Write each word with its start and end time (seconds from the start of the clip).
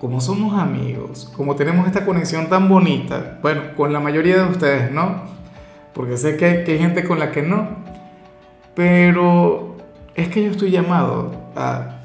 como 0.00 0.20
somos 0.20 0.58
amigos, 0.58 1.30
como 1.36 1.56
tenemos 1.56 1.86
esta 1.86 2.04
conexión 2.04 2.48
tan 2.48 2.68
bonita, 2.68 3.38
bueno, 3.42 3.74
con 3.76 3.92
la 3.92 4.00
mayoría 4.00 4.36
de 4.44 4.50
ustedes 4.50 4.92
no, 4.92 5.22
porque 5.92 6.16
sé 6.16 6.36
que 6.36 6.44
hay, 6.44 6.78
gente 6.78 7.02
con 7.04 7.18
la 7.18 7.32
que 7.32 7.42
no, 7.42 7.68
pero 8.74 9.76
es 10.14 10.28
que 10.28 10.44
yo 10.44 10.52
estoy 10.52 10.70
llamado 10.70 11.32
a, 11.56 11.96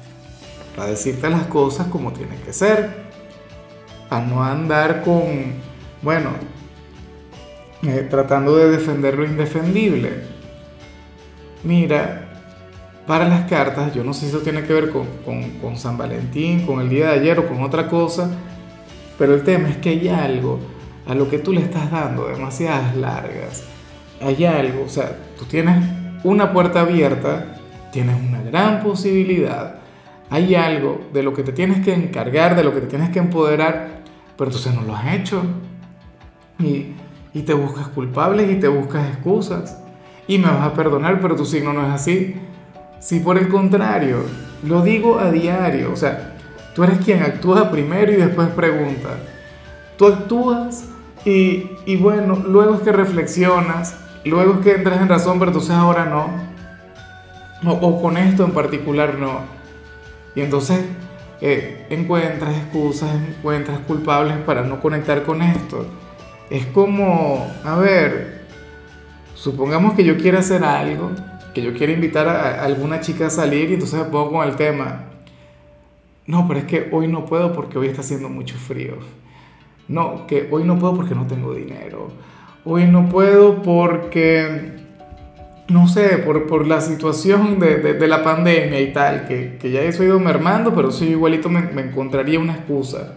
decirte 0.88 1.30
las 1.30 1.46
cosas 1.46 1.86
como 1.86 2.12
tienen 2.12 2.38
que 2.40 2.52
ser, 2.52 3.04
a 4.10 4.20
no 4.20 4.42
andar 4.42 5.02
con, 5.02 5.52
bueno, 6.02 6.30
eh, 7.84 8.06
tratando 8.10 8.56
de 8.56 8.70
defender 8.70 9.16
lo 9.16 9.24
indefendible. 9.24 10.24
Mira, 11.62 12.23
para 13.06 13.28
las 13.28 13.48
cartas, 13.48 13.94
yo 13.94 14.02
no 14.02 14.14
sé 14.14 14.20
si 14.20 14.26
eso 14.28 14.38
tiene 14.38 14.62
que 14.62 14.72
ver 14.72 14.90
con, 14.90 15.76
San 15.76 15.98
Valentín, 15.98 16.64
con 16.66 16.80
el 16.80 16.88
día 16.88 17.08
de 17.08 17.20
ayer 17.20 17.38
o 17.38 17.46
con 17.46 17.62
otra 17.62 17.88
cosa, 17.88 18.30
pero 19.18 19.34
el 19.34 19.42
tema 19.42 19.68
es 19.68 19.76
que 19.76 19.90
hay 19.90 20.08
algo 20.08 20.58
a 21.06 21.14
lo 21.14 21.28
que 21.28 21.38
tú 21.38 21.52
le 21.52 21.60
estás 21.60 21.90
dando 21.90 22.28
demasiadas 22.28 22.96
largas. 22.96 23.64
Hay 24.22 24.44
algo, 24.46 24.84
o 24.84 24.88
sea, 24.88 25.18
tú 25.38 25.44
tienes 25.44 25.84
una 26.22 26.52
puerta 26.52 26.80
abierta, 26.80 27.58
tienes 27.92 28.16
una 28.26 28.40
gran 28.40 28.82
posibilidad, 28.82 29.80
hay 30.30 30.54
algo 30.54 31.02
de 31.12 31.22
lo 31.22 31.34
que 31.34 31.42
te 31.42 31.52
tienes 31.52 31.84
que 31.84 31.92
encargar, 31.92 32.56
de 32.56 32.64
lo 32.64 32.72
que 32.72 32.80
te 32.80 32.86
tienes 32.86 33.10
que 33.10 33.18
empoderar, 33.18 34.02
pero 34.36 34.50
entonces 34.50 34.74
no 34.74 34.82
lo 34.82 34.96
has 34.96 35.14
hecho. 35.14 35.42
Y, 36.58 36.94
y 37.34 37.42
te 37.42 37.52
buscas 37.52 37.88
culpables 37.88 38.50
y 38.50 38.54
te 38.56 38.68
buscas 38.68 39.08
excusas. 39.08 39.78
Y 40.26 40.38
me 40.38 40.46
vas 40.46 40.62
a 40.62 40.72
perdonar, 40.72 41.20
pero 41.20 41.36
tu 41.36 41.44
signo 41.44 41.74
no 41.74 41.86
es 41.86 41.92
así. 41.92 42.36
Si 43.04 43.20
por 43.20 43.36
el 43.36 43.48
contrario, 43.48 44.24
lo 44.62 44.80
digo 44.80 45.18
a 45.18 45.30
diario, 45.30 45.92
o 45.92 45.96
sea, 45.96 46.36
tú 46.74 46.84
eres 46.84 47.00
quien 47.04 47.22
actúa 47.22 47.70
primero 47.70 48.10
y 48.10 48.16
después 48.16 48.48
pregunta. 48.48 49.10
Tú 49.98 50.06
actúas 50.06 50.88
y, 51.22 51.68
y 51.84 51.96
bueno, 51.96 52.36
luego 52.36 52.76
es 52.76 52.80
que 52.80 52.92
reflexionas, 52.92 53.98
luego 54.24 54.54
es 54.54 54.60
que 54.60 54.72
entras 54.76 55.02
en 55.02 55.10
razón, 55.10 55.38
pero 55.38 55.50
entonces 55.50 55.72
ahora 55.72 56.06
no. 56.06 56.30
O, 57.70 57.72
o 57.74 58.00
con 58.00 58.16
esto 58.16 58.42
en 58.42 58.52
particular 58.52 59.16
no. 59.18 59.40
Y 60.34 60.40
entonces 60.40 60.80
eh, 61.42 61.86
encuentras 61.90 62.56
excusas, 62.56 63.10
encuentras 63.14 63.80
culpables 63.80 64.38
para 64.46 64.62
no 64.62 64.80
conectar 64.80 65.24
con 65.24 65.42
esto. 65.42 65.84
Es 66.48 66.64
como, 66.64 67.52
a 67.64 67.76
ver, 67.76 68.46
supongamos 69.34 69.92
que 69.92 70.04
yo 70.04 70.16
quiera 70.16 70.38
hacer 70.38 70.64
algo 70.64 71.10
que 71.54 71.62
yo 71.62 71.72
quiero 71.72 71.92
invitar 71.92 72.28
a, 72.28 72.64
alguna 72.64 73.00
chica 73.00 73.28
a 73.28 73.30
salir 73.30 73.70
y 73.70 73.74
entonces 73.74 73.98
me 73.98 74.06
pongo 74.06 74.32
con 74.32 74.48
el 74.48 74.56
tema. 74.56 75.04
No, 76.26 76.46
pero 76.48 76.60
es 76.60 76.66
que 76.66 76.88
hoy 76.92 77.06
no 77.06 77.24
puedo 77.24 77.52
porque 77.52 77.78
hoy 77.78 77.86
está 77.86 78.00
haciendo 78.00 78.28
mucho 78.28 78.56
frío. 78.56 78.96
No, 79.88 80.26
que 80.26 80.48
hoy 80.50 80.64
no 80.64 80.78
puedo 80.78 80.96
porque 80.96 81.14
no 81.14 81.26
tengo 81.26 81.54
dinero. 81.54 82.08
Hoy 82.64 82.86
no 82.86 83.08
puedo 83.08 83.62
porque, 83.62 84.72
no 85.68 85.86
sé, 85.86 86.18
por, 86.18 86.46
por 86.46 86.66
la 86.66 86.80
situación 86.80 87.60
de, 87.60 87.76
de, 87.76 88.08
la 88.08 88.24
pandemia 88.24 88.80
y 88.80 88.92
tal, 88.92 89.28
que, 89.28 89.58
que 89.60 89.70
ya 89.70 89.82
eso 89.82 90.02
ha 90.02 90.06
ido 90.06 90.18
mermando, 90.18 90.74
pero 90.74 90.90
sí 90.90 91.08
igualito 91.08 91.50
me, 91.50 91.60
me 91.60 91.82
encontraría 91.82 92.40
una 92.40 92.54
excusa. 92.54 93.16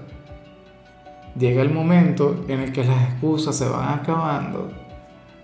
Llega 1.40 1.62
el 1.62 1.70
momento 1.70 2.44
en 2.50 2.60
el 2.60 2.74
que 2.74 2.84
las 2.84 3.10
excusas 3.10 3.56
se 3.56 3.70
van 3.70 4.00
acabando, 4.00 4.70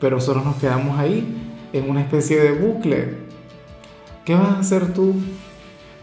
pero 0.01 0.19
solo 0.19 0.41
nos 0.43 0.57
quedamos 0.57 0.99
ahí 0.99 1.52
en 1.73 1.89
una 1.89 2.01
especie 2.01 2.39
de 2.39 2.51
bucle. 2.51 3.15
¿Qué 4.23 4.35
vas 4.35 4.49
a 4.49 4.59
hacer 4.59 4.93
tú? 4.93 5.15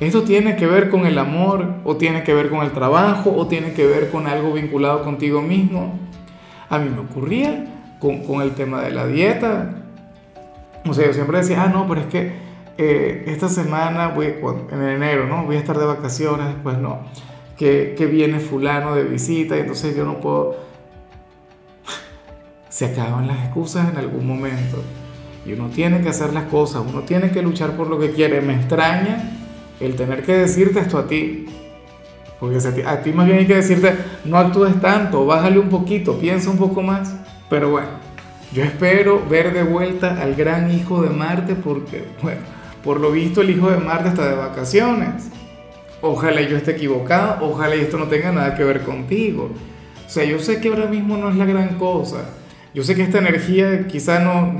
¿Esto 0.00 0.22
tiene 0.22 0.56
que 0.56 0.66
ver 0.66 0.90
con 0.90 1.06
el 1.06 1.18
amor 1.18 1.74
o 1.84 1.96
tiene 1.96 2.22
que 2.22 2.34
ver 2.34 2.50
con 2.50 2.62
el 2.62 2.72
trabajo 2.72 3.34
o 3.36 3.46
tiene 3.46 3.72
que 3.72 3.86
ver 3.86 4.10
con 4.10 4.26
algo 4.26 4.52
vinculado 4.52 5.02
contigo 5.02 5.40
mismo? 5.40 5.98
A 6.68 6.78
mí 6.78 6.88
me 6.88 7.00
ocurría 7.00 7.66
con, 7.98 8.40
el 8.40 8.52
tema 8.52 8.82
de 8.82 8.90
la 8.90 9.06
dieta. 9.06 9.74
O 10.86 10.94
sea, 10.94 11.06
yo 11.06 11.12
siempre 11.12 11.38
decía, 11.38 11.64
ah, 11.64 11.68
no, 11.68 11.86
pero 11.86 12.00
es 12.00 12.06
que 12.06 12.32
eh, 12.78 13.24
esta 13.26 13.50
semana, 13.50 14.08
voy, 14.08 14.34
en 14.72 14.82
enero, 14.82 15.26
¿no? 15.26 15.44
Voy 15.44 15.56
a 15.56 15.58
estar 15.58 15.78
de 15.78 15.84
vacaciones, 15.84 16.46
después 16.46 16.78
no. 16.78 17.00
Que, 17.58 17.94
que 17.96 18.06
viene 18.06 18.40
fulano 18.40 18.94
de 18.94 19.04
visita 19.04 19.56
y 19.56 19.60
entonces 19.60 19.94
yo 19.94 20.04
no 20.04 20.18
puedo... 20.20 20.56
Se 22.70 22.86
acaban 22.86 23.26
las 23.26 23.44
excusas 23.44 23.90
en 23.90 23.98
algún 23.98 24.26
momento. 24.26 24.82
Y 25.46 25.52
uno 25.52 25.68
tiene 25.68 26.00
que 26.00 26.10
hacer 26.10 26.32
las 26.32 26.44
cosas, 26.44 26.82
uno 26.86 27.00
tiene 27.00 27.30
que 27.30 27.42
luchar 27.42 27.76
por 27.76 27.88
lo 27.88 27.98
que 27.98 28.10
quiere. 28.10 28.40
Me 28.40 28.54
extraña 28.54 29.30
el 29.80 29.96
tener 29.96 30.22
que 30.22 30.34
decirte 30.34 30.80
esto 30.80 30.98
a 30.98 31.06
ti. 31.06 31.46
Porque 32.38 32.58
a 32.86 33.02
ti 33.02 33.12
más 33.12 33.26
bien 33.26 33.38
hay 33.38 33.46
que 33.46 33.56
decirte, 33.56 33.94
no 34.24 34.38
actúes 34.38 34.80
tanto, 34.80 35.26
bájale 35.26 35.58
un 35.58 35.68
poquito, 35.68 36.18
piensa 36.18 36.50
un 36.50 36.56
poco 36.56 36.82
más. 36.82 37.14
Pero 37.50 37.70
bueno, 37.70 37.88
yo 38.52 38.64
espero 38.64 39.22
ver 39.28 39.52
de 39.52 39.62
vuelta 39.62 40.20
al 40.20 40.34
gran 40.34 40.70
hijo 40.70 41.02
de 41.02 41.10
Marte 41.10 41.54
porque, 41.54 42.04
bueno, 42.22 42.40
por 42.82 42.98
lo 42.98 43.12
visto 43.12 43.42
el 43.42 43.50
hijo 43.50 43.70
de 43.70 43.76
Marte 43.76 44.08
está 44.08 44.28
de 44.28 44.36
vacaciones. 44.36 45.30
Ojalá 46.00 46.40
yo 46.40 46.56
esté 46.56 46.72
equivocado, 46.72 47.46
ojalá 47.46 47.74
esto 47.74 47.98
no 47.98 48.06
tenga 48.06 48.32
nada 48.32 48.54
que 48.54 48.64
ver 48.64 48.82
contigo. 48.82 49.50
O 50.06 50.10
sea, 50.10 50.24
yo 50.24 50.38
sé 50.38 50.60
que 50.60 50.68
ahora 50.68 50.86
mismo 50.86 51.18
no 51.18 51.28
es 51.30 51.36
la 51.36 51.44
gran 51.44 51.78
cosa. 51.78 52.24
Yo 52.72 52.82
sé 52.82 52.94
que 52.94 53.02
esta 53.02 53.18
energía 53.18 53.86
quizá 53.86 54.18
no, 54.20 54.54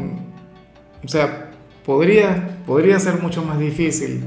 o 1.05 1.09
sea, 1.09 1.51
podría, 1.85 2.59
podría 2.67 2.99
ser 2.99 3.21
mucho 3.21 3.43
más 3.43 3.59
difícil, 3.59 4.25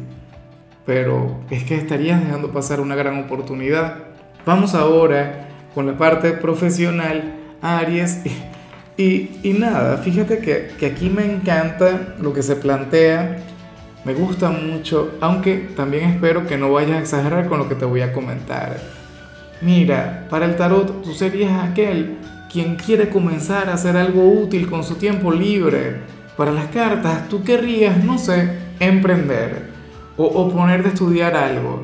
pero 0.85 1.39
es 1.49 1.63
que 1.63 1.75
estarías 1.75 2.23
dejando 2.23 2.51
pasar 2.51 2.79
una 2.79 2.95
gran 2.95 3.23
oportunidad. 3.23 3.95
Vamos 4.45 4.75
ahora 4.75 5.47
con 5.73 5.85
la 5.87 5.97
parte 5.97 6.31
profesional, 6.31 7.35
Aries. 7.61 8.21
Y, 8.95 9.39
y 9.41 9.55
nada, 9.57 9.97
fíjate 9.97 10.37
que, 10.37 10.71
que 10.77 10.85
aquí 10.85 11.09
me 11.09 11.25
encanta 11.25 12.15
lo 12.19 12.31
que 12.31 12.43
se 12.43 12.55
plantea, 12.55 13.37
me 14.05 14.13
gusta 14.13 14.51
mucho, 14.51 15.15
aunque 15.19 15.69
también 15.75 16.11
espero 16.11 16.45
que 16.45 16.57
no 16.57 16.71
vayas 16.71 16.97
a 16.97 16.99
exagerar 16.99 17.47
con 17.47 17.57
lo 17.57 17.69
que 17.69 17.75
te 17.75 17.85
voy 17.85 18.01
a 18.01 18.13
comentar. 18.13 18.77
Mira, 19.61 20.27
para 20.29 20.45
el 20.45 20.57
tarot 20.57 21.01
tú 21.01 21.13
serías 21.13 21.63
aquel 21.63 22.17
quien 22.51 22.75
quiere 22.75 23.09
comenzar 23.09 23.69
a 23.69 23.73
hacer 23.73 23.97
algo 23.97 24.29
útil 24.29 24.69
con 24.69 24.83
su 24.83 24.95
tiempo 24.95 25.31
libre 25.31 26.01
para 26.37 26.51
las 26.51 26.67
cartas, 26.67 27.29
tú 27.29 27.43
querrías, 27.43 28.03
no 28.03 28.17
sé, 28.17 28.49
emprender 28.79 29.69
o, 30.17 30.25
o 30.25 30.51
ponerte 30.51 30.89
a 30.89 30.91
estudiar 30.91 31.35
algo. 31.35 31.81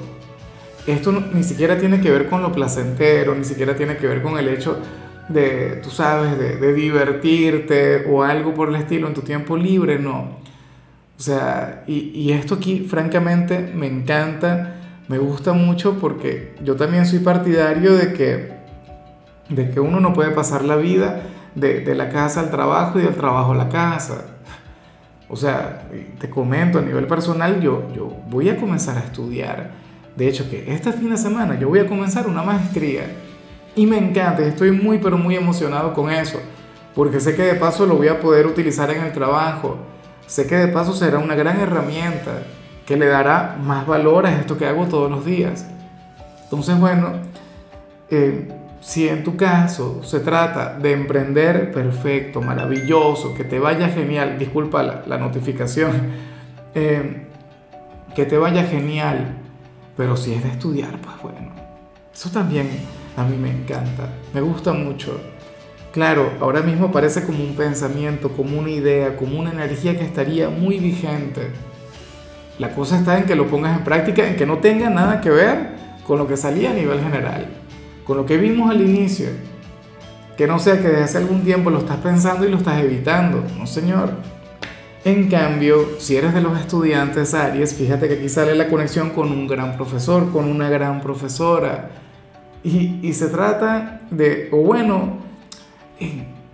Esto 0.88 1.12
ni 1.12 1.44
siquiera 1.44 1.78
tiene 1.78 2.02
que 2.02 2.10
ver 2.10 2.30
con 2.30 2.42
lo 2.42 2.52
placentero, 2.52 3.36
ni 3.36 3.44
siquiera 3.44 3.76
tiene 3.76 3.98
que 3.98 4.08
ver 4.08 4.22
con 4.22 4.40
el 4.40 4.48
hecho 4.48 4.80
de, 5.30 5.80
tú 5.84 5.92
sabes, 5.92 6.38
de, 6.38 6.74
divertirte 6.74 8.06
o 8.10 8.24
algo 8.24 8.54
por 8.54 8.70
el 8.70 8.76
estilo 8.76 9.08
en 9.08 9.14
tu 9.14 9.22
tiempo 9.22 9.56
libre, 9.56 10.00
no. 10.00 10.40
O 11.18 11.22
sea, 11.22 11.84
y, 11.88 12.12
y, 12.14 12.32
esto 12.32 12.56
aquí, 12.56 12.88
francamente, 12.90 13.72
me 13.76 13.88
encanta, 13.88 14.76
me 15.08 15.18
gusta 15.18 15.54
mucho 15.54 16.00
porque 16.00 16.56
yo 16.64 16.76
también 16.76 17.06
soy 17.06 17.20
partidario 17.20 17.96
de 17.96 18.14
que, 18.14 18.54
de 19.50 19.70
que 19.70 19.80
uno 19.80 20.00
no 20.00 20.14
puede 20.14 20.32
pasar 20.32 20.64
la 20.64 20.76
vida 20.76 21.22
de, 21.56 21.82
de 21.82 21.96
la 21.96 22.10
casa 22.10 22.40
al 22.40 22.52
trabajo 22.52 23.00
y 23.00 23.04
del 23.04 23.16
trabajo 23.16 23.52
a 23.52 23.56
la 23.56 23.70
casa. 23.70 24.39
O 25.30 25.36
sea, 25.36 25.88
te 26.20 26.30
comento 26.30 26.80
a 26.80 26.82
nivel 26.82 27.06
personal, 27.06 27.62
yo, 27.62 27.88
yo 27.96 28.12
voy 28.30 28.50
a 28.50 28.58
comenzar 28.58 28.98
a 28.98 29.02
estudiar. 29.02 29.72
De 30.16 30.28
hecho, 30.28 30.50
que 30.50 30.74
este 30.74 30.92
fin 30.92 31.12
de 31.12 31.18
semana 31.18 31.58
yo 31.58 31.70
voy 31.70 31.80
a 31.80 31.88
comenzar 31.88 32.28
una 32.28 32.42
maestría. 32.42 33.04
Y 33.76 33.86
me 33.86 33.98
encanta, 33.98 34.42
estoy 34.42 34.72
muy, 34.72 34.98
pero 34.98 35.18
muy 35.18 35.36
emocionado 35.36 35.94
con 35.94 36.10
eso. 36.12 36.40
Porque 36.96 37.20
sé 37.20 37.36
que 37.36 37.44
de 37.44 37.54
paso 37.54 37.86
lo 37.86 37.96
voy 37.96 38.08
a 38.08 38.20
poder 38.20 38.48
utilizar 38.48 38.90
en 38.90 39.04
el 39.04 39.14
trabajo. 39.14 39.78
Sé 40.26 40.48
que 40.48 40.56
de 40.56 40.68
paso 40.68 40.94
será 40.94 41.20
una 41.20 41.36
gran 41.36 41.60
herramienta 41.60 42.44
que 42.86 42.98
le 42.98 43.06
dará 43.06 43.56
más 43.64 43.86
valor 43.86 44.26
a 44.26 44.40
esto 44.40 44.58
que 44.58 44.66
hago 44.66 44.88
todos 44.88 45.12
los 45.12 45.24
días. 45.24 45.68
Entonces, 46.44 46.80
bueno, 46.80 47.12
eh, 48.10 48.52
si 48.82 49.08
en 49.08 49.24
tu 49.24 49.36
caso 49.36 50.02
se 50.04 50.20
trata 50.20 50.78
de 50.78 50.94
emprender, 50.94 51.72
perfecto, 51.72 52.42
maravilloso, 52.42 53.34
que 53.34 53.44
te 53.44 53.60
vaya 53.60 53.90
genial, 53.90 54.38
disculpa 54.40 54.84
la, 55.06 55.18
notificación, 55.18 55.92
eh, 56.76 57.28
que 58.16 58.26
te 58.26 58.38
vaya 58.38 58.64
genial, 58.64 59.38
pero 59.98 60.16
si 60.16 60.34
es 60.34 60.44
de 60.44 60.50
estudiar, 60.50 60.98
pues 61.02 61.22
bueno, 61.22 61.52
eso 62.14 62.30
también 62.30 62.70
a 63.18 63.24
mí 63.24 63.38
me 63.38 63.52
encanta, 63.52 64.10
me 64.34 64.42
gusta 64.42 64.74
mucho. 64.74 65.20
Claro, 65.92 66.32
ahora 66.40 66.62
mismo 66.62 66.92
parece 66.92 67.26
como 67.26 67.44
un 67.44 67.56
pensamiento, 67.56 68.30
como 68.30 68.60
una 68.60 68.70
idea, 68.70 69.18
como 69.18 69.40
una 69.40 69.52
energía 69.52 69.98
que 69.98 70.06
estaría 70.06 70.50
muy 70.50 70.80
vigente. 70.80 71.50
La 72.60 72.76
cosa 72.76 73.00
está 73.00 73.18
en 73.18 73.26
que 73.26 73.36
lo 73.36 73.48
pongas 73.48 73.78
en 73.78 73.84
práctica, 73.84 74.28
en 74.28 74.36
que 74.36 74.46
no 74.46 74.60
tenga 74.60 74.90
nada 74.90 75.20
que 75.20 75.32
ver 75.32 75.70
con 76.06 76.20
lo 76.20 76.28
que 76.28 76.38
salía 76.38 76.72
a 76.72 76.74
nivel 76.74 77.02
general, 77.02 77.48
con 78.10 78.18
lo 78.18 78.26
que 78.26 78.38
vimos 78.38 78.72
al 78.72 78.82
inicio. 78.82 79.28
Que 80.36 80.48
no 80.48 80.58
sea 80.58 80.82
que 80.82 80.88
desde 80.88 81.04
hace 81.04 81.18
algún 81.20 81.44
tiempo 81.44 81.70
lo 81.70 81.78
estás 81.78 81.98
pensando 81.98 82.44
y 82.44 82.50
lo 82.50 82.58
estás 82.58 82.82
evitando. 82.82 83.44
No, 83.56 83.68
señor. 83.68 84.14
En 85.06 85.30
cambio, 85.30 86.00
si 86.00 86.18
eres 86.18 86.34
de 86.34 86.42
los 86.42 86.60
estudiantes 86.60 87.36
Aries, 87.36 87.76
fíjate 87.76 88.08
que 88.08 88.16
aquí 88.16 88.28
sale 88.28 88.56
la 88.56 88.68
conexión 88.68 89.12
con 89.12 89.32
un 89.32 89.46
gran 89.46 89.78
profesor, 89.78 90.32
con 90.32 90.46
una 90.46 90.70
gran 90.70 91.02
profesora. 91.02 91.92
Y, 92.64 93.00
y 93.04 93.14
se 93.14 93.28
trata 93.28 94.02
de, 94.10 94.50
o 94.52 94.58
bueno, 94.58 95.18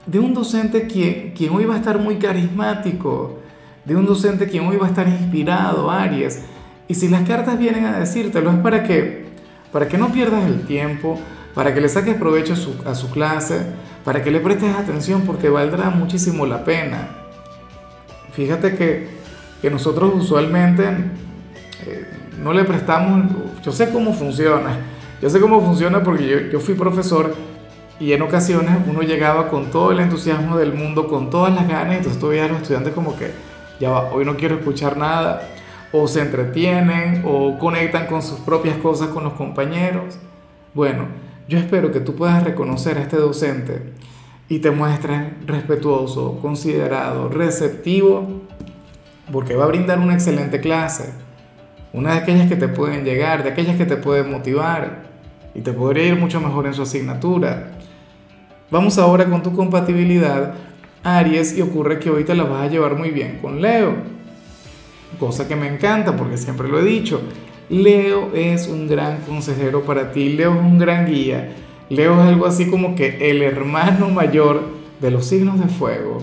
de 0.06 0.20
un 0.20 0.34
docente 0.34 0.88
quien, 0.88 1.32
quien 1.32 1.54
hoy 1.54 1.64
va 1.64 1.76
a 1.76 1.78
estar 1.78 2.00
muy 2.00 2.18
carismático, 2.18 3.40
de 3.86 3.96
un 3.96 4.06
docente 4.06 4.50
quien 4.50 4.68
hoy 4.68 4.76
va 4.76 4.88
a 4.88 4.90
estar 4.90 5.08
inspirado, 5.08 5.90
Aries. 5.90 6.42
Y 6.90 6.96
si 6.96 7.08
las 7.08 7.26
cartas 7.26 7.58
vienen 7.58 7.86
a 7.86 7.98
decírtelo 7.98 8.52
es 8.52 8.58
para 8.58 8.84
que, 8.84 9.24
para 9.72 9.88
que 9.88 9.98
no 9.98 10.12
pierdas 10.12 10.44
el 10.48 10.68
tiempo, 10.68 11.18
para 11.56 11.74
que 11.74 11.82
le 11.82 11.90
saques 11.90 12.16
provecho 12.16 12.54
a 12.54 12.56
su, 12.96 13.08
a 13.08 13.12
clase, 13.12 13.66
para 14.04 14.22
que 14.22 14.30
le 14.30 14.40
prestes 14.42 14.76
atención 14.76 15.22
porque 15.22 15.50
valdrá 15.50 15.90
muchísimo 15.90 16.46
la 16.46 16.64
pena. 16.64 17.08
Fíjate 18.34 18.76
que, 18.76 19.08
que 19.62 19.72
nosotros 19.72 20.14
usualmente 20.14 20.84
eh, 21.86 22.06
no 22.44 22.54
le 22.54 22.66
prestamos, 22.66 23.32
yo 23.64 23.72
sé 23.72 23.90
cómo 23.92 24.14
funciona, 24.14 24.78
yo 25.22 25.30
sé 25.30 25.40
cómo 25.40 25.62
funciona 25.62 26.04
porque 26.04 26.28
yo, 26.28 26.38
yo 26.52 26.60
fui 26.60 26.76
profesor 26.76 27.34
y 28.00 28.12
en 28.12 28.22
ocasiones 28.22 28.78
uno 28.88 29.02
llegaba 29.02 29.48
con 29.48 29.72
todo 29.72 29.92
el 29.92 30.00
entusiasmo 30.02 30.58
del 30.58 30.74
mundo, 30.74 31.08
con 31.08 31.30
todas 31.30 31.54
las 31.56 31.68
ganas, 31.68 31.94
y 31.94 31.98
entonces 31.98 32.20
todavía 32.20 32.48
los 32.48 32.62
estudiantes 32.62 32.94
como 32.94 33.16
que, 33.18 33.32
ya 33.80 33.92
hoy 33.92 34.26
no 34.26 34.36
quiero 34.36 34.56
escuchar 34.56 34.98
nada, 34.98 35.48
o 35.94 36.08
se 36.08 36.20
entretienen, 36.22 37.24
o 37.26 37.58
conectan 37.58 38.08
con 38.08 38.22
sus 38.22 38.40
propias 38.40 38.78
cosas 38.78 39.08
con 39.10 39.24
los 39.24 39.34
compañeros. 39.34 40.18
Bueno, 40.74 41.06
yo 41.48 41.60
espero 41.60 41.92
que 41.92 42.00
tú 42.00 42.16
puedas 42.16 42.44
reconocer 42.44 42.98
a 42.98 43.02
este 43.02 43.18
docente 43.18 43.94
y 44.50 44.60
te 44.60 44.72
muestres 44.72 45.22
respetuoso, 45.46 46.40
considerado, 46.42 47.30
receptivo, 47.30 48.42
porque 49.32 49.56
va 49.56 49.66
a 49.66 49.68
brindar 49.68 50.00
una 50.00 50.14
excelente 50.14 50.60
clase, 50.60 51.12
una 51.94 52.14
de 52.14 52.20
aquellas 52.20 52.48
que 52.48 52.56
te 52.56 52.68
pueden 52.68 53.04
llegar, 53.04 53.44
de 53.44 53.50
aquellas 53.50 53.78
que 53.78 53.86
te 53.86 53.98
pueden 53.98 54.32
motivar 54.32 55.04
y 55.54 55.62
te 55.62 55.72
podría 55.72 56.06
ir 56.06 56.16
mucho 56.16 56.42
mejor 56.42 56.68
en 56.68 56.74
su 56.74 56.82
asignatura. 56.82 57.72
Vamos 58.72 58.98
ahora 58.98 59.26
con 59.26 59.42
tu 59.42 59.54
compatibilidad, 59.56 60.56
Aries, 61.04 61.58
y 61.58 61.62
ocurre 61.62 62.00
que 62.00 62.10
hoy 62.10 62.24
te 62.24 62.36
la 62.36 62.44
vas 62.44 62.64
a 62.64 62.68
llevar 62.68 62.98
muy 62.98 63.12
bien 63.12 63.40
con 63.42 63.62
Leo. 63.62 63.94
Cosa 65.20 65.48
que 65.48 65.56
me 65.56 65.68
encanta 65.68 66.16
porque 66.18 66.38
siempre 66.38 66.68
lo 66.68 66.80
he 66.80 66.84
dicho. 66.84 67.22
Leo 67.70 68.32
es 68.34 68.68
un 68.68 68.88
gran 68.88 69.22
consejero 69.22 69.84
para 69.84 70.12
ti, 70.12 70.30
Leo 70.30 70.54
es 70.54 70.60
un 70.60 70.78
gran 70.78 71.06
guía. 71.08 71.54
Leo 71.90 72.14
es 72.14 72.28
algo 72.28 72.46
así 72.46 72.70
como 72.70 72.96
que 72.96 73.30
el 73.30 73.42
hermano 73.42 74.10
mayor 74.10 74.62
de 75.00 75.12
los 75.12 75.26
signos 75.28 75.60
de 75.60 75.68
fuego. 75.68 76.20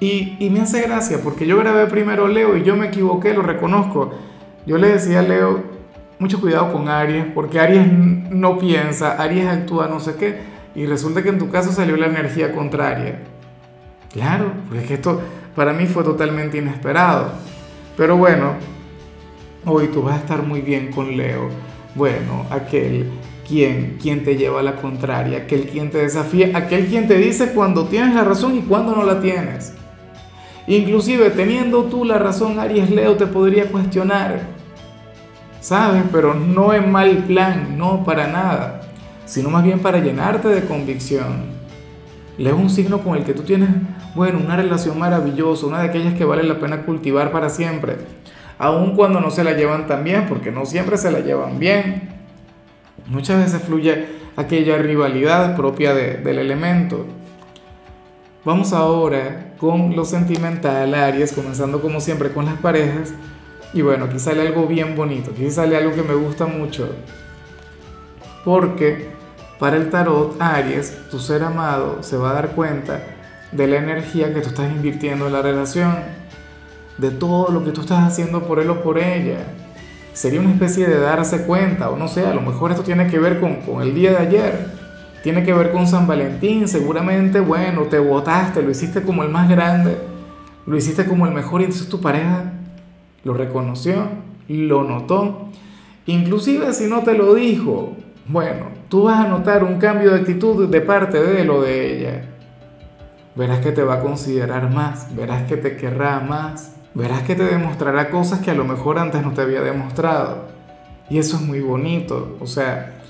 Y, 0.00 0.48
me 0.50 0.60
hace 0.60 0.82
gracia 0.82 1.18
porque 1.22 1.46
yo 1.46 1.58
grabé 1.58 1.86
primero 1.86 2.28
Leo 2.28 2.56
y 2.56 2.62
yo 2.62 2.76
me 2.76 2.86
equivoqué, 2.86 3.34
lo 3.34 3.42
reconozco. 3.42 4.12
Yo 4.64 4.78
le 4.78 4.88
decía 4.88 5.20
a 5.20 5.22
Leo, 5.22 5.62
mucho 6.18 6.40
cuidado 6.40 6.72
con 6.72 6.88
Aries, 6.88 7.26
porque 7.34 7.58
Aries 7.58 7.86
no 8.30 8.58
piensa, 8.58 9.20
Aries 9.20 9.46
actúa 9.46 9.88
no 9.88 10.00
sé 10.00 10.14
qué 10.16 10.38
y 10.74 10.86
resulta 10.86 11.22
que 11.22 11.30
en 11.30 11.38
tu 11.38 11.50
caso 11.50 11.72
salió 11.72 11.96
la 11.96 12.06
energía 12.06 12.52
contraria. 12.52 13.20
Claro, 14.12 14.52
porque 14.66 14.82
es 14.82 14.88
que 14.88 14.94
esto 14.94 15.20
para 15.54 15.72
mí 15.72 15.86
fue 15.86 16.04
totalmente 16.04 16.58
inesperado. 16.58 17.32
Pero 17.96 18.16
bueno, 18.16 18.52
hoy 19.68 19.88
tú 19.88 20.02
vas 20.02 20.16
a 20.16 20.18
estar 20.18 20.42
muy 20.42 20.60
bien 20.60 20.90
con 20.90 21.16
Leo. 21.16 21.48
Bueno, 21.94 22.46
aquel 22.50 23.10
quien, 23.46 23.98
quien 24.00 24.24
te 24.24 24.36
lleva 24.36 24.60
a 24.60 24.62
la 24.62 24.76
contraria, 24.76 25.38
aquel 25.38 25.66
quien 25.68 25.90
te 25.90 25.98
desafía, 25.98 26.56
aquel 26.56 26.86
quien 26.86 27.08
te 27.08 27.16
dice 27.16 27.52
cuando 27.52 27.86
tienes 27.86 28.14
la 28.14 28.24
razón 28.24 28.56
y 28.56 28.60
cuando 28.62 28.94
no 28.94 29.04
la 29.04 29.20
tienes. 29.20 29.74
Inclusive 30.66 31.30
teniendo 31.30 31.84
tú 31.84 32.04
la 32.04 32.18
razón, 32.18 32.58
Aries 32.58 32.90
Leo 32.90 33.16
te 33.16 33.26
podría 33.26 33.66
cuestionar. 33.70 34.40
¿Sabes? 35.60 36.04
Pero 36.12 36.34
no 36.34 36.72
en 36.72 36.92
mal 36.92 37.24
plan, 37.24 37.76
no 37.76 38.04
para 38.04 38.28
nada 38.28 38.78
sino 39.28 39.50
más 39.50 39.62
bien 39.62 39.78
para 39.80 39.98
llenarte 39.98 40.48
de 40.48 40.64
convicción. 40.64 41.58
Leo 42.38 42.56
es 42.56 42.62
un 42.62 42.70
signo 42.70 43.00
con 43.00 43.16
el 43.16 43.24
que 43.24 43.34
tú 43.34 43.42
tienes, 43.42 43.68
bueno, 44.14 44.38
una 44.38 44.56
relación 44.56 44.98
maravillosa, 44.98 45.66
una 45.66 45.82
de 45.82 45.88
aquellas 45.88 46.14
que 46.14 46.24
vale 46.24 46.44
la 46.44 46.58
pena 46.58 46.84
cultivar 46.84 47.30
para 47.30 47.50
siempre, 47.50 47.98
aun 48.58 48.94
cuando 48.94 49.20
no 49.20 49.30
se 49.30 49.44
la 49.44 49.52
llevan 49.52 49.86
tan 49.86 50.04
bien, 50.04 50.26
porque 50.28 50.50
no 50.50 50.66
siempre 50.66 50.96
se 50.96 51.10
la 51.10 51.20
llevan 51.20 51.58
bien. 51.58 52.10
Muchas 53.06 53.42
veces 53.42 53.62
fluye 53.62 54.06
aquella 54.36 54.78
rivalidad 54.78 55.56
propia 55.56 55.94
del 55.94 56.38
elemento. 56.38 57.06
Vamos 58.44 58.72
ahora 58.72 59.54
con 59.58 59.96
lo 59.96 60.04
sentimental, 60.04 60.94
Aries, 60.94 61.32
comenzando 61.32 61.80
como 61.80 62.00
siempre 62.00 62.30
con 62.30 62.44
las 62.46 62.58
parejas. 62.58 63.12
Y 63.74 63.82
bueno, 63.82 64.06
aquí 64.06 64.18
sale 64.18 64.46
algo 64.46 64.66
bien 64.66 64.96
bonito, 64.96 65.32
aquí 65.32 65.50
sale 65.50 65.76
algo 65.76 65.94
que 65.94 66.02
me 66.02 66.14
gusta 66.14 66.46
mucho. 66.46 66.88
Porque 68.44 69.08
para 69.58 69.76
el 69.76 69.90
tarot, 69.90 70.40
Aries, 70.40 70.96
tu 71.10 71.18
ser 71.18 71.42
amado, 71.42 72.02
se 72.02 72.16
va 72.16 72.30
a 72.30 72.34
dar 72.34 72.50
cuenta 72.52 73.02
de 73.52 73.66
la 73.66 73.76
energía 73.76 74.32
que 74.32 74.40
tú 74.40 74.50
estás 74.50 74.70
invirtiendo 74.70 75.26
en 75.26 75.32
la 75.32 75.42
relación, 75.42 75.96
de 76.98 77.10
todo 77.10 77.50
lo 77.50 77.64
que 77.64 77.70
tú 77.70 77.80
estás 77.80 78.04
haciendo 78.04 78.42
por 78.42 78.58
él 78.58 78.68
o 78.70 78.82
por 78.82 78.98
ella. 78.98 79.46
Sería 80.12 80.40
una 80.40 80.50
especie 80.50 80.86
de 80.86 80.98
darse 80.98 81.44
cuenta, 81.44 81.90
o 81.90 81.96
no 81.96 82.08
sé, 82.08 82.26
a 82.26 82.34
lo 82.34 82.40
mejor 82.40 82.72
esto 82.72 82.82
tiene 82.82 83.06
que 83.06 83.18
ver 83.18 83.40
con, 83.40 83.80
el 83.80 83.94
día 83.94 84.10
de 84.10 84.16
ayer, 84.18 84.66
tiene 85.22 85.44
que 85.44 85.52
ver 85.52 85.70
con 85.70 85.86
San 85.86 86.06
Valentín, 86.08 86.66
seguramente, 86.66 87.40
bueno, 87.40 87.82
te 87.82 88.00
votaste, 88.00 88.62
lo 88.62 88.70
hiciste 88.70 89.02
como 89.02 89.22
el 89.22 89.30
más 89.30 89.48
grande, 89.48 89.96
lo 90.66 90.76
hiciste 90.76 91.04
como 91.04 91.26
el 91.26 91.32
mejor 91.32 91.60
y 91.60 91.64
entonces 91.64 91.88
tu 91.88 92.00
pareja 92.00 92.52
lo 93.22 93.32
reconoció, 93.32 94.08
lo 94.48 94.82
notó, 94.82 95.50
inclusive 96.06 96.72
si 96.72 96.88
no 96.88 97.02
te 97.02 97.14
lo 97.14 97.34
dijo, 97.34 97.96
bueno, 98.26 98.66
tú 98.88 99.04
vas 99.04 99.24
a 99.24 99.28
notar 99.28 99.62
un 99.62 99.78
cambio 99.78 100.12
de 100.12 100.20
actitud 100.20 100.68
de 100.68 100.80
parte 100.80 101.22
de 101.22 101.42
él 101.42 101.50
o 101.50 101.62
de 101.62 101.96
ella. 101.96 102.24
Verás 103.36 103.60
que 103.60 103.70
te 103.70 103.84
va 103.84 103.94
a 103.94 104.00
considerar 104.00 104.68
más, 104.68 105.14
verás 105.14 105.44
que 105.44 105.56
te 105.56 105.76
querrá 105.76 106.18
más, 106.18 106.77
verás 106.94 107.22
que 107.22 107.34
te 107.34 107.44
demostrará 107.44 108.10
cosas 108.10 108.40
que 108.40 108.50
a 108.50 108.54
lo 108.54 108.64
mejor 108.64 108.98
antes 108.98 109.22
no 109.22 109.32
te 109.32 109.42
había 109.42 109.60
demostrado. 109.60 110.46
Y 111.10 111.18
eso 111.18 111.36
es 111.36 111.42
muy 111.42 111.60
bonito. 111.60 112.36
O 112.40 112.46
sea, 112.46 113.00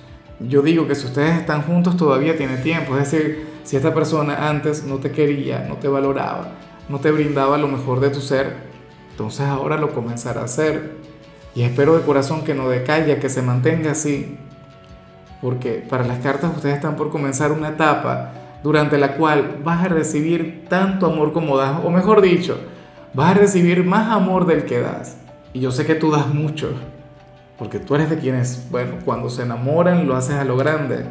yo 0.41 0.63
digo 0.63 0.87
que 0.87 0.95
si 0.95 1.07
ustedes 1.07 1.39
están 1.39 1.63
juntos 1.63 1.97
todavía 1.97 2.37
tiene 2.37 2.59
tiempo. 2.59 2.97
Es 2.97 3.11
decir, 3.11 3.47
si 3.65 3.77
esta 3.77 3.93
persona 3.93 4.49
antes 4.49 4.85
no 4.85 4.97
te 4.97 5.11
quería, 5.11 5.67
no 5.69 5.77
te 5.77 5.89
valoraba, 5.89 6.53
no 6.89 7.01
te 7.01 7.11
brindaba 7.11 7.59
lo 7.59 7.69
mejor 7.69 8.01
de 8.01 8.11
tu 8.11 8.21
ser, 8.21 8.57
entonces 9.11 9.47
ahora 9.47 9.77
lo 9.77 9.91
comenzará 9.91 10.43
a 10.43 10.45
hacer. 10.45 10.97
Y 11.55 11.63
espero 11.63 11.97
de 11.97 12.05
corazón 12.05 12.45
que 12.45 12.55
no 12.55 12.69
decaiga, 12.69 13.19
que 13.19 13.29
se 13.29 13.43
mantenga 13.43 13.91
así 13.91 14.39
porque 15.41 15.85
para 15.89 16.05
las 16.05 16.19
cartas 16.19 16.55
ustedes 16.55 16.77
están 16.77 16.97
por 16.97 17.11
comenzar 17.11 17.53
una 17.53 17.71
etapa 17.71 18.33
durante 18.63 18.99
la 18.99 19.15
cual 19.15 19.59
vas 19.63 19.85
a 19.85 19.89
recibir 19.89 20.67
tanto 20.69 21.07
amor 21.07 21.33
como 21.33 21.57
das, 21.57 21.81
o 21.85 21.91
mejor 21.91 22.21
dicho, 22.21 22.59
vas 23.15 23.31
a 23.31 23.41
recibir 23.41 23.85
más 23.85 24.11
amor 24.11 24.47
del 24.47 24.65
que 24.65 24.81
das. 24.81 25.17
Y 25.53 25.61
yo 25.61 25.71
sé 25.71 25.87
que 25.87 25.95
tú 25.95 26.11
das 26.11 26.29
mucho, 26.29 26.71
porque 27.59 27.79
tú 27.79 27.95
eres 27.95 28.11
de 28.11 28.19
quienes, 28.19 28.69
bueno, 28.71 28.99
cuando 29.05 29.31
se 29.31 29.43
enamoran 29.43 30.07
lo 30.07 30.17
haces 30.17 30.37
a 30.37 30.45
lo 30.45 30.57
grande. 30.57 31.05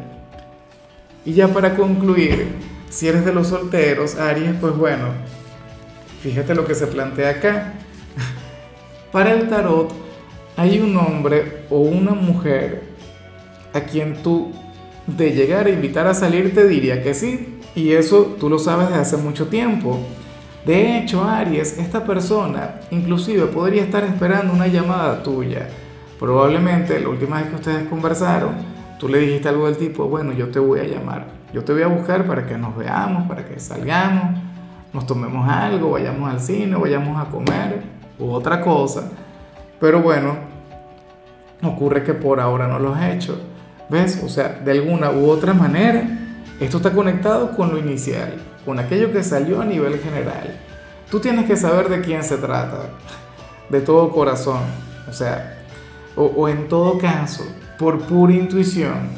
Y 1.24 1.32
ya 1.34 1.48
para 1.48 1.76
concluir, 1.76 2.54
si 2.88 3.08
eres 3.08 3.24
de 3.24 3.32
los 3.32 3.48
solteros, 3.48 4.16
Aries, 4.16 4.54
pues 4.60 4.76
bueno, 4.76 5.08
fíjate 6.22 6.54
lo 6.54 6.64
que 6.64 6.74
se 6.74 6.86
plantea 6.86 7.30
acá. 7.30 7.74
Para 9.12 9.32
el 9.32 9.48
tarot 9.48 9.92
hay 10.56 10.80
un 10.80 10.96
hombre 10.96 11.64
o 11.70 11.80
una 11.80 12.12
mujer 12.12 12.82
a 13.72 13.80
quien 13.80 14.22
tú 14.22 14.52
de 15.06 15.32
llegar 15.32 15.66
a 15.66 15.70
invitar 15.70 16.06
a 16.06 16.14
salir 16.14 16.54
te 16.54 16.66
diría 16.66 17.02
que 17.02 17.14
sí. 17.14 17.58
Y 17.74 17.92
eso 17.92 18.36
tú 18.40 18.48
lo 18.48 18.58
sabes 18.58 18.88
desde 18.88 19.00
hace 19.00 19.16
mucho 19.16 19.46
tiempo. 19.48 19.98
De 20.64 20.98
hecho, 20.98 21.24
Aries, 21.24 21.78
esta 21.78 22.04
persona 22.04 22.80
inclusive 22.90 23.46
podría 23.46 23.82
estar 23.82 24.04
esperando 24.04 24.52
una 24.52 24.66
llamada 24.66 25.22
tuya. 25.22 25.68
Probablemente 26.18 26.98
la 27.00 27.08
última 27.08 27.38
vez 27.38 27.48
que 27.48 27.54
ustedes 27.54 27.88
conversaron, 27.88 28.50
tú 28.98 29.08
le 29.08 29.18
dijiste 29.18 29.48
algo 29.48 29.66
del 29.66 29.76
tipo, 29.76 30.08
bueno, 30.08 30.32
yo 30.32 30.48
te 30.48 30.58
voy 30.58 30.80
a 30.80 30.84
llamar, 30.84 31.26
yo 31.52 31.62
te 31.64 31.72
voy 31.72 31.82
a 31.82 31.86
buscar 31.86 32.26
para 32.26 32.46
que 32.46 32.58
nos 32.58 32.76
veamos, 32.76 33.28
para 33.28 33.44
que 33.44 33.60
salgamos, 33.60 34.36
nos 34.92 35.06
tomemos 35.06 35.48
algo, 35.48 35.92
vayamos 35.92 36.30
al 36.30 36.40
cine, 36.40 36.76
vayamos 36.76 37.20
a 37.20 37.30
comer 37.30 37.82
u 38.18 38.30
otra 38.30 38.60
cosa. 38.60 39.10
Pero 39.80 40.02
bueno, 40.02 40.34
ocurre 41.62 42.02
que 42.02 42.14
por 42.14 42.40
ahora 42.40 42.66
no 42.66 42.78
lo 42.78 42.94
has 42.94 43.14
hecho. 43.14 43.40
¿Ves? 43.88 44.20
O 44.24 44.28
sea, 44.28 44.60
de 44.64 44.72
alguna 44.72 45.10
u 45.10 45.30
otra 45.30 45.54
manera, 45.54 46.02
esto 46.60 46.78
está 46.78 46.90
conectado 46.90 47.52
con 47.52 47.70
lo 47.70 47.78
inicial, 47.78 48.34
con 48.68 48.78
aquello 48.78 49.10
que 49.10 49.22
salió 49.22 49.62
a 49.62 49.64
nivel 49.64 49.98
general. 49.98 50.54
Tú 51.10 51.20
tienes 51.20 51.46
que 51.46 51.56
saber 51.56 51.88
de 51.88 52.02
quién 52.02 52.22
se 52.22 52.36
trata, 52.36 52.90
de 53.70 53.80
todo 53.80 54.10
corazón, 54.10 54.60
o 55.08 55.12
sea, 55.14 55.64
o, 56.14 56.46
en 56.50 56.68
todo 56.68 56.98
caso, 56.98 57.46
por 57.78 58.02
pura 58.02 58.34
intuición, 58.34 59.08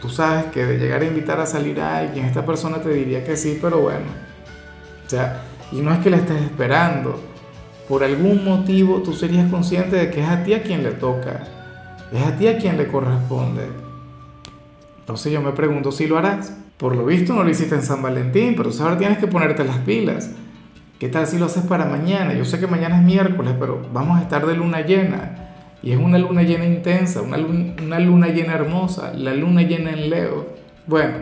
tú 0.00 0.08
sabes 0.08 0.44
que 0.52 0.64
de 0.64 0.78
llegar 0.78 1.02
a 1.02 1.06
invitar 1.06 1.40
a 1.40 1.46
salir 1.46 1.80
a 1.80 1.96
alguien, 1.96 2.26
esta 2.26 2.46
persona 2.46 2.80
te 2.80 2.90
diría 2.90 3.24
que 3.24 3.36
sí, 3.36 3.58
pero 3.60 3.80
bueno, 3.80 4.06
o 5.04 5.10
sea, 5.10 5.42
y 5.72 5.80
no 5.80 5.92
es 5.92 5.98
que 5.98 6.10
la 6.10 6.18
estés 6.18 6.42
esperando, 6.42 7.18
por 7.88 8.04
algún 8.04 8.44
motivo 8.44 9.02
tú 9.02 9.14
serías 9.14 9.50
consciente 9.50 9.96
de 9.96 10.10
que 10.12 10.22
es 10.22 10.28
a 10.28 10.44
ti 10.44 10.54
a 10.54 10.62
quien 10.62 10.84
le 10.84 10.92
toca, 10.92 11.42
es 12.12 12.22
a 12.24 12.36
ti 12.36 12.46
a 12.46 12.56
quien 12.56 12.76
le 12.76 12.86
corresponde. 12.86 13.66
Entonces 15.00 15.32
yo 15.32 15.40
me 15.40 15.50
pregunto 15.50 15.90
si 15.90 16.06
lo 16.06 16.18
harás. 16.18 16.61
Por 16.82 16.96
lo 16.96 17.04
visto 17.04 17.32
no 17.32 17.44
lo 17.44 17.48
hiciste 17.48 17.76
en 17.76 17.82
San 17.82 18.02
Valentín, 18.02 18.54
pero 18.56 18.70
ahora 18.80 18.98
tienes 18.98 19.18
que 19.18 19.28
ponerte 19.28 19.62
las 19.62 19.78
pilas. 19.78 20.32
¿Qué 20.98 21.08
tal 21.08 21.28
si 21.28 21.38
lo 21.38 21.46
haces 21.46 21.62
para 21.62 21.84
mañana? 21.84 22.34
Yo 22.34 22.44
sé 22.44 22.58
que 22.58 22.66
mañana 22.66 22.96
es 22.96 23.04
miércoles, 23.04 23.54
pero 23.56 23.86
vamos 23.92 24.18
a 24.18 24.22
estar 24.22 24.44
de 24.44 24.56
luna 24.56 24.80
llena. 24.80 25.52
Y 25.80 25.92
es 25.92 25.98
una 25.98 26.18
luna 26.18 26.42
llena 26.42 26.66
intensa, 26.66 27.22
una 27.22 27.36
luna, 27.36 27.74
una 27.80 28.00
luna 28.00 28.28
llena 28.30 28.54
hermosa, 28.54 29.12
la 29.14 29.32
luna 29.32 29.62
llena 29.62 29.92
en 29.92 30.10
Leo. 30.10 30.48
Bueno, 30.88 31.18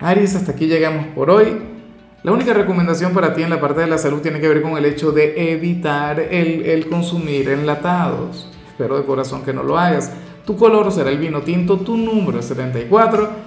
Aries, 0.00 0.34
hasta 0.34 0.50
aquí 0.50 0.66
llegamos 0.66 1.06
por 1.14 1.30
hoy. 1.30 1.56
La 2.24 2.32
única 2.32 2.52
recomendación 2.52 3.12
para 3.12 3.34
ti 3.34 3.44
en 3.44 3.50
la 3.50 3.60
parte 3.60 3.82
de 3.82 3.86
la 3.86 3.98
salud 3.98 4.20
tiene 4.20 4.40
que 4.40 4.48
ver 4.48 4.62
con 4.62 4.76
el 4.76 4.84
hecho 4.84 5.12
de 5.12 5.52
evitar 5.52 6.18
el, 6.18 6.62
el 6.66 6.88
consumir 6.88 7.50
enlatados. 7.50 8.50
Espero 8.66 8.98
de 8.98 9.04
corazón 9.04 9.44
que 9.44 9.52
no 9.52 9.62
lo 9.62 9.78
hagas. 9.78 10.12
Tu 10.44 10.56
color 10.56 10.90
será 10.90 11.10
el 11.10 11.18
vino 11.18 11.42
tinto, 11.42 11.76
tu 11.76 11.96
número 11.96 12.40
es 12.40 12.46
74. 12.46 13.46